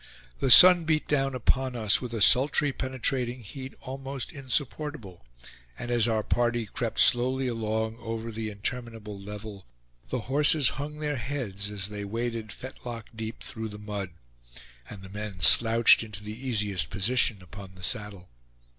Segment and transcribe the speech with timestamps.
[0.39, 5.23] The sun beat down upon us with a sultry penetrating heat almost insupportable,
[5.77, 9.67] and as our party crept slowly along over the interminable level,
[10.09, 14.09] the horses hung their heads as they waded fetlock deep through the mud,
[14.89, 18.27] and the men slouched into the easiest position upon the saddle.